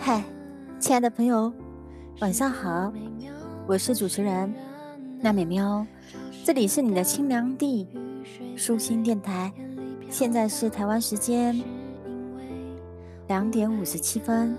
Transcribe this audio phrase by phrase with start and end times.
[0.00, 0.24] 嗨，
[0.80, 1.52] 亲爱的朋友，
[2.20, 2.92] 晚上好，
[3.68, 4.52] 我是主持人
[5.20, 5.86] 娜美喵，
[6.42, 7.86] 这里是你的清凉地
[8.56, 9.52] 舒心电台，
[10.10, 11.56] 现在是台湾时间
[13.28, 14.56] 两点五十七分。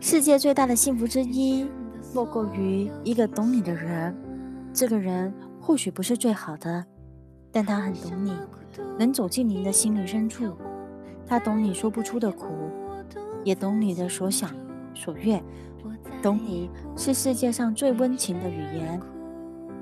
[0.00, 1.68] 世界最大的幸福之一，
[2.14, 4.31] 莫过于一个懂你的人。
[4.72, 6.84] 这个人或许不是最好的，
[7.50, 8.34] 但他很懂你，
[8.98, 10.52] 能走进您的心灵深处。
[11.26, 12.46] 他懂你说不出的苦，
[13.44, 14.50] 也懂你的所想
[14.94, 15.42] 所愿。
[16.22, 19.00] 懂你是世界上最温情的语言。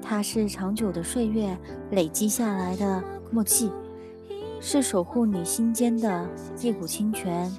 [0.03, 1.57] 他是长久的岁月
[1.91, 3.71] 累积下来的默契，
[4.61, 6.29] 是守护你心间的
[6.61, 7.51] 一股清泉。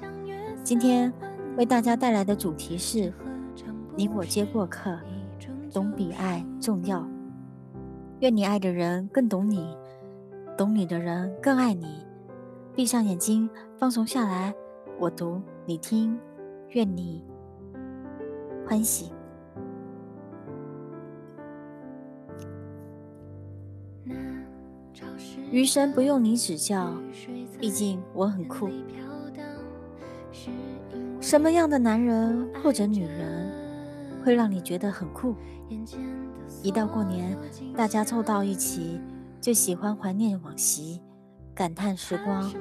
[0.64, 1.12] 今天。
[1.54, 3.12] 为大家带来的主题是：
[3.94, 4.98] 你我皆过客，
[5.70, 7.06] 懂比爱重要。
[8.22, 9.76] 愿你爱的人更懂你，
[10.56, 12.06] 懂你的人更爱你。
[12.72, 14.54] 闭上眼睛，放松下来，
[15.00, 16.16] 我读你听，
[16.68, 17.24] 愿你
[18.64, 19.10] 欢喜。
[25.50, 26.94] 余生不用你指教，
[27.58, 28.68] 毕竟我很酷。
[31.20, 33.52] 什么样的男人或者女人
[34.24, 35.34] 会让你觉得很酷？
[36.62, 37.36] 一到过年，
[37.76, 39.00] 大家凑到一起，
[39.40, 41.00] 就喜欢怀念往昔，
[41.54, 42.52] 感叹时光。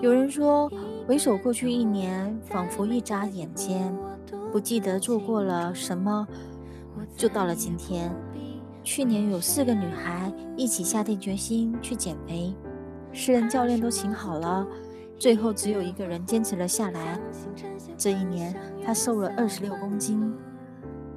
[0.00, 0.70] 有人说，
[1.06, 3.94] 回首过去一年，仿佛一眨眼间，
[4.50, 6.26] 不记得做过了什么，
[7.16, 8.10] 就到了今天。
[8.82, 12.54] 去年有四个女孩一起下定决心去减肥，
[13.12, 14.66] 私人教练都请好了。
[15.18, 17.18] 最后只有一个人坚持了下来。
[17.96, 20.34] 这一年，她瘦了二十六公斤。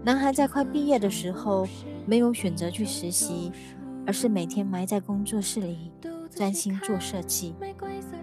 [0.04, 1.68] 男孩在快毕业的时候，
[2.06, 3.52] 没有选择去实习，
[4.06, 5.92] 而是每天埋在工作室里
[6.34, 7.54] 专心做设计。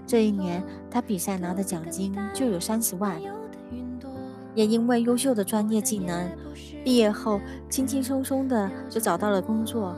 [0.06, 3.20] 这一年，他比赛拿的奖金就有三十万。
[4.55, 6.30] 也因为优秀的专业技能，
[6.84, 9.95] 毕业后轻轻松松的就找到了工作。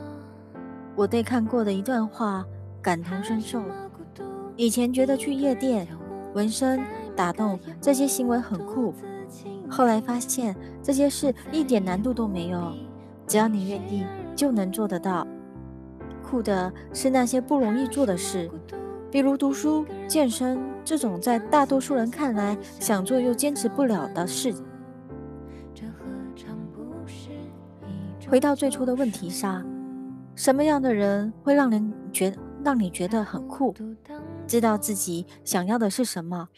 [0.95, 2.43] 我对看过的一段话
[2.81, 3.61] 感同身受。
[4.55, 5.87] 以前觉得去夜店、
[6.33, 6.81] 纹身、
[7.15, 8.93] 打洞这些行为很酷，
[9.69, 12.73] 后来发现这些事一点难度都没有，
[13.27, 14.05] 只要你愿意
[14.35, 15.27] 就能做得到。
[16.23, 18.49] 酷的是那些不容易做的事，
[19.09, 24.53] 比如读书、健身这种在大多数人看来想做又坚持不了的事。
[28.29, 29.65] 回到最初的问题上，
[30.35, 33.73] 什么样的人会让人觉让你觉得很酷？
[34.45, 36.49] 知道自己想要的是什么，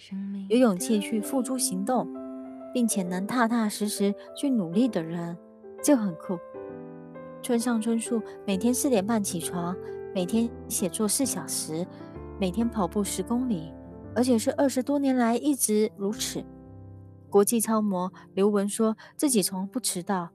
[0.47, 2.07] 有勇气去付诸行动，
[2.79, 5.37] 并且能踏踏实实去努力的人，
[5.83, 6.39] 就很酷。
[7.43, 9.75] 村上春树每天四点半起床，
[10.15, 11.85] 每天写作四小时，
[12.39, 13.73] 每天跑步十公里，
[14.15, 16.45] 而且是二十多年来一直如此。
[17.29, 20.29] 国际超模刘雯说自己从不迟到，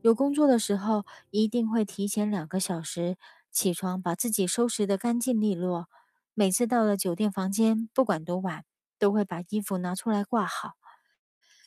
[0.00, 3.18] 有工作的时候一定会提前两个小时
[3.50, 5.88] 起床，把自己收拾得干净利落。
[6.32, 8.64] 每次到了酒店房间，不管多晚，
[8.98, 10.76] 都会把衣服拿出来挂好。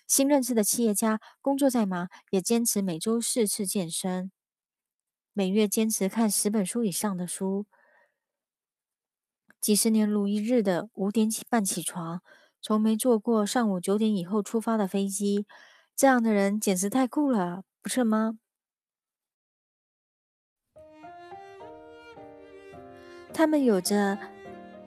[0.08, 4.32] 新认识的企业家，工作再忙，也坚持每周四次健身，
[5.34, 7.66] 每月坚持看十本书以上的书。
[9.60, 12.22] 几十年如一日的五点半起床，
[12.62, 15.46] 从没坐过上午九点以后出发的飞机。
[15.96, 18.38] 这样的人简直太酷了，不是吗？
[23.34, 24.18] 他们有着。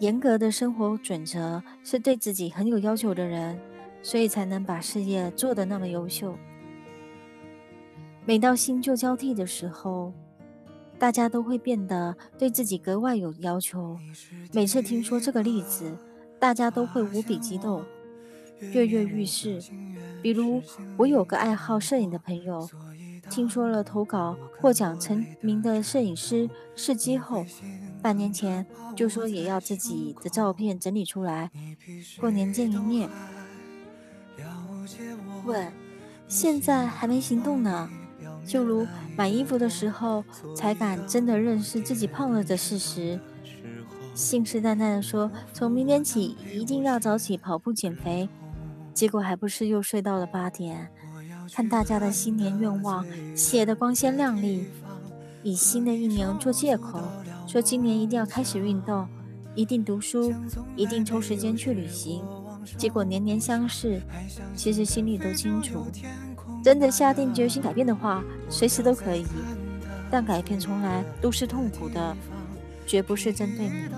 [0.00, 3.60] 严格的生活准则是对自己很有要求的人，
[4.02, 6.36] 所以才能把事业做得那么优秀。
[8.24, 10.12] 每到新旧交替的时候，
[10.98, 13.98] 大家都会变得对自己格外有要求。
[14.52, 15.96] 每次听说这个例子，
[16.38, 17.84] 大家都会无比激动，
[18.60, 19.60] 跃跃欲试。
[20.20, 20.60] 比如，
[20.96, 22.68] 我有个爱好摄影的朋友，
[23.30, 27.46] 听说了投稿获奖成名的摄影师试机后。
[28.02, 31.50] 半年前就说也要自己的照片整理出来，
[32.20, 33.08] 过年见一面。
[35.48, 35.72] 问，
[36.28, 37.88] 现在还没行动呢？
[38.46, 38.86] 就如
[39.16, 40.22] 买衣服的时候
[40.54, 43.18] 才敢真的认识自己胖了的事实，
[44.14, 48.28] 信誓旦旦的说从明天起一定要早起跑步减肥，
[48.92, 50.90] 结果还不是又睡到了八点。
[51.52, 54.66] 看大家的新年愿望写的光鲜亮丽，
[55.42, 57.00] 以新的一年做借口。
[57.46, 59.08] 说今年一定要开始运动，
[59.54, 60.34] 一定读书，
[60.76, 62.22] 一定抽时间去旅行。
[62.76, 64.00] 结果年年相似，
[64.54, 65.86] 其实心里都清楚，
[66.62, 69.24] 真的下定决心改变的话，随时都可以。
[70.10, 72.16] 但改变从来都是痛苦的，
[72.86, 73.88] 绝不是针对你。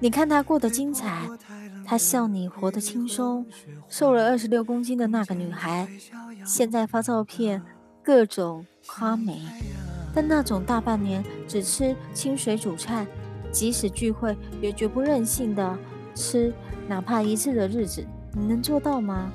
[0.00, 1.28] 你看他过得精彩，
[1.84, 3.46] 他笑你活得轻松。
[3.88, 5.88] 瘦了二十六公斤的那个女孩，
[6.44, 7.62] 现在发照片，
[8.02, 9.40] 各种夸美。
[10.14, 13.06] 但那种大半年只吃清水煮菜，
[13.50, 15.78] 即使聚会也绝不任性的
[16.14, 16.52] 吃，
[16.86, 19.30] 哪怕一次的日子，你能做到吗？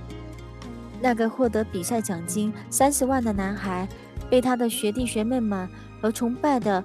[1.01, 3.87] 那个获得比赛奖金三十万的男孩，
[4.29, 5.67] 被他的学弟学妹们
[6.01, 6.83] 和崇拜的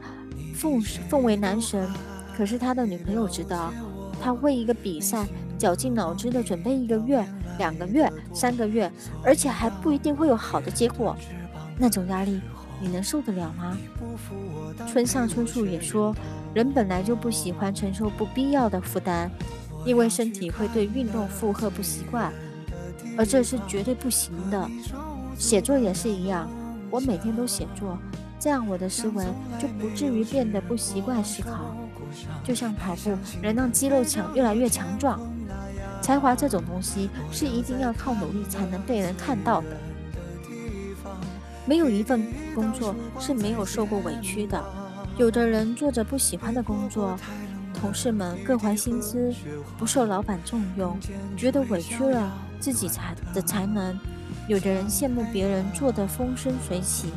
[0.55, 1.89] 奉奉为男神。
[2.37, 3.73] 可是他的女朋友知道，
[4.21, 5.27] 他为一个比赛
[5.57, 7.25] 绞尽脑汁的准备一个月、
[7.59, 8.91] 两个月、三个月，
[9.25, 11.17] 而且还不一定会有好的结果。
[11.79, 12.41] 那种压力，
[12.81, 13.77] 你能受得了吗？
[14.89, 16.15] 村上春树也说，
[16.55, 19.31] 人本来就不喜欢承受不必要的负担，
[19.85, 22.33] 因为身体会对运动负荷不习惯，
[23.17, 24.69] 而这是绝对不行的。
[25.37, 26.51] 写作也是一样，
[26.91, 27.97] 我每天都写作，
[28.41, 29.25] 这样我的思维
[29.59, 31.77] 就不至于变得不习惯思考。
[32.43, 35.21] 就像跑步能让肌肉强越来越强壮，
[36.01, 39.67] 才华这种东西是一定要靠努力才能被人看到的。
[41.67, 44.88] 没有一份工作是没有受过委屈的。
[45.19, 47.19] 有的人做着不喜欢的工作，
[47.75, 49.35] 同事们各怀心思，
[49.77, 50.97] 不受老板重用，
[51.37, 53.99] 觉得委屈了自己才的才能。
[54.47, 57.09] 有的人羡慕别人做得风生水起。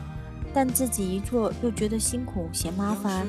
[0.53, 3.25] 但自己一做又觉得辛苦嫌麻烦，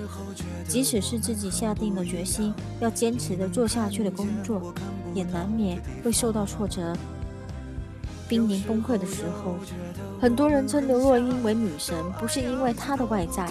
[0.67, 4.75] 即使是自己下定了决心要坚持的做下去的工作，
[5.15, 6.97] 也难免会受到挫折。
[8.27, 9.55] 濒临崩溃的时候，
[10.21, 13.49] 很多人称刘若英为女神，不是因为她的外在，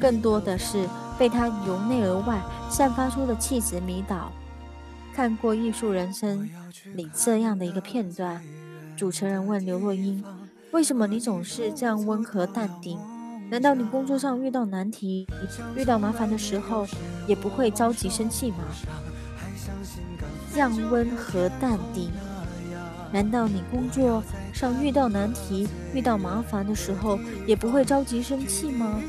[0.00, 0.88] 更多的是
[1.18, 4.32] 被他由内而外散发出的气质迷倒。
[5.14, 6.48] 看过《艺术人生》
[6.94, 8.40] 里这样的一个片段，
[8.96, 10.24] 主持人问刘若英。
[10.70, 12.98] 为什么你总是这样温和淡定？
[13.50, 15.26] 难道你工作上遇到难题、
[15.76, 16.86] 遇到麻烦的时候，
[17.26, 18.58] 也不会着急生气吗？
[20.54, 22.10] 这样温和淡定，
[23.12, 29.00] 难道你工作上遇到难题、遇到麻烦的时候，也不会着急生气吗？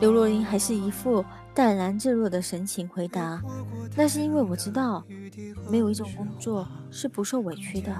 [0.00, 1.24] 刘若英还是一副
[1.54, 3.42] 淡然自若的神情回答
[3.94, 5.04] ：“那是因为我知道，
[5.70, 7.94] 没有一种工作是不受委屈的。”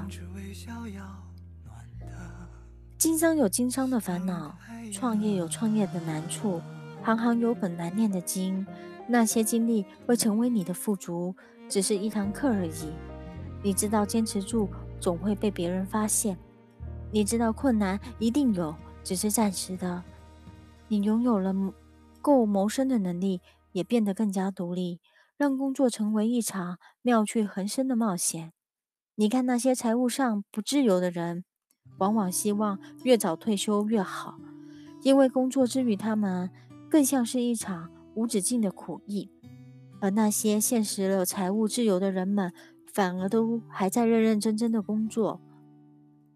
[2.96, 4.56] 经商有经商的烦恼，
[4.92, 6.60] 创业有创业的难处，
[7.02, 8.66] 行行有本难念的经。
[9.06, 11.34] 那些经历会成为你的富足，
[11.68, 12.92] 只是一堂课而已。
[13.62, 14.68] 你知道，坚持住
[15.00, 16.38] 总会被别人发现。
[17.10, 20.02] 你知道，困难一定有，只是暂时的。
[20.88, 21.52] 你拥有了
[22.22, 23.40] 够谋生的能力，
[23.72, 25.00] 也变得更加独立，
[25.36, 28.52] 让工作成为一场妙趣横生的冒险。
[29.16, 31.44] 你看那些财务上不自由的人。
[31.98, 34.38] 往往希望越早退休越好，
[35.02, 36.48] 因为工作之于他们
[36.88, 39.28] 更像是一场无止境的苦役；
[40.00, 42.52] 而那些现实了财务自由的人们，
[42.86, 45.40] 反而都还在认认真真的工作，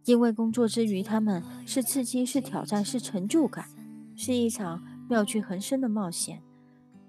[0.05, 3.67] 因为工作之余他们是刺激、是挑战、是成就感，
[4.15, 6.43] 是一场妙趣横生的冒险。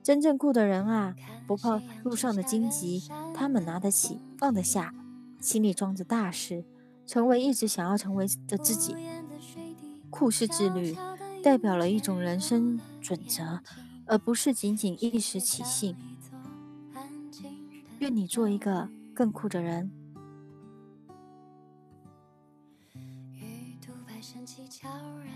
[0.03, 1.15] 真正酷的人啊，
[1.47, 4.93] 不怕路上的荆棘，他们拿得起、放得下，
[5.39, 6.65] 心里装着大事。
[7.07, 8.95] 成为一直想要成为的自己，
[10.09, 10.95] 酷是自律，
[11.43, 13.61] 代表了一种人生准则，
[14.07, 15.95] 而不是仅仅一时起兴。
[17.99, 19.91] 愿你做一个更酷的人。
[23.35, 25.29] 雨都拍升起悄然